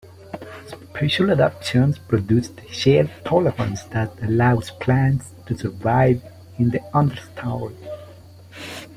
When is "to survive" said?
5.45-6.23